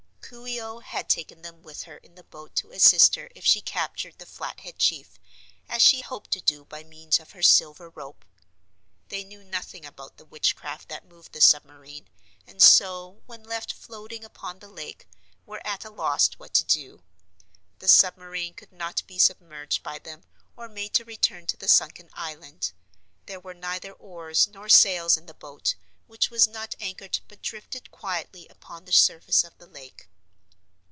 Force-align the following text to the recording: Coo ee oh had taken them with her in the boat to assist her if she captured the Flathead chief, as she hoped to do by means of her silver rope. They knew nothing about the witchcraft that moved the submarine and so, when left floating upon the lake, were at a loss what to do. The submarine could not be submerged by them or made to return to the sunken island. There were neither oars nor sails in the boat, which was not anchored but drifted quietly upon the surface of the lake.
Coo 0.33 0.47
ee 0.47 0.61
oh 0.61 0.79
had 0.79 1.09
taken 1.09 1.41
them 1.41 1.61
with 1.61 1.83
her 1.83 1.97
in 1.97 2.15
the 2.15 2.23
boat 2.23 2.55
to 2.55 2.71
assist 2.71 3.15
her 3.15 3.29
if 3.35 3.45
she 3.45 3.59
captured 3.59 4.17
the 4.17 4.25
Flathead 4.25 4.79
chief, 4.79 5.19
as 5.67 5.81
she 5.81 5.99
hoped 5.99 6.31
to 6.31 6.39
do 6.39 6.63
by 6.63 6.85
means 6.85 7.19
of 7.19 7.33
her 7.33 7.43
silver 7.43 7.89
rope. 7.89 8.23
They 9.09 9.25
knew 9.25 9.43
nothing 9.43 9.85
about 9.85 10.15
the 10.15 10.23
witchcraft 10.23 10.87
that 10.87 11.03
moved 11.05 11.33
the 11.33 11.41
submarine 11.41 12.07
and 12.47 12.61
so, 12.63 13.21
when 13.25 13.43
left 13.43 13.73
floating 13.73 14.23
upon 14.23 14.59
the 14.59 14.69
lake, 14.69 15.05
were 15.45 15.59
at 15.67 15.83
a 15.83 15.89
loss 15.89 16.29
what 16.35 16.53
to 16.53 16.63
do. 16.63 17.03
The 17.79 17.89
submarine 17.89 18.53
could 18.53 18.71
not 18.71 19.05
be 19.07 19.19
submerged 19.19 19.83
by 19.83 19.99
them 19.99 20.23
or 20.55 20.69
made 20.69 20.93
to 20.93 21.03
return 21.03 21.45
to 21.47 21.57
the 21.57 21.67
sunken 21.67 22.09
island. 22.13 22.71
There 23.25 23.41
were 23.41 23.53
neither 23.53 23.91
oars 23.91 24.47
nor 24.47 24.69
sails 24.69 25.17
in 25.17 25.25
the 25.25 25.33
boat, 25.33 25.75
which 26.07 26.29
was 26.29 26.47
not 26.47 26.73
anchored 26.79 27.19
but 27.27 27.41
drifted 27.41 27.91
quietly 27.91 28.47
upon 28.47 28.85
the 28.85 28.93
surface 28.93 29.43
of 29.43 29.57
the 29.57 29.67
lake. 29.67 30.07